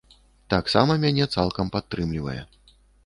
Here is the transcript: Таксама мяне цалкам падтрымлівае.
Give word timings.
Таксама 0.53 0.95
мяне 1.03 1.27
цалкам 1.35 1.69
падтрымлівае. 1.77 2.39